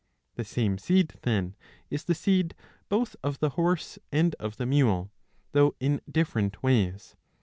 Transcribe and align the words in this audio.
The 0.33 0.41
641b. 0.41 0.43
1. 0.43 0.45
I. 0.45 0.49
same 0.71 0.77
seed 0.79 1.13
then 1.21 1.55
is 1.91 2.03
the 2.05 2.15
seed 2.15 2.55
both 2.89 3.15
of 3.23 3.37
the 3.37 3.51
horse 3.51 3.99
and 4.11 4.33
of 4.39 4.57
the 4.57 4.65
mule, 4.65 5.11
though 5.51 5.75
in 5.79 6.01
different 6.09 6.63
ways. 6.63 7.15